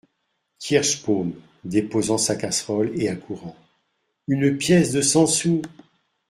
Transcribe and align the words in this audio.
Kirschbaum, 0.57 1.35
déposant 1.63 2.17
sa 2.17 2.35
casserole 2.35 2.91
et 2.99 3.07
accourant.— 3.07 3.55
Une 4.27 4.57
pièce 4.57 4.91
de 4.93 5.01
cent 5.01 5.27
sous! 5.27 5.61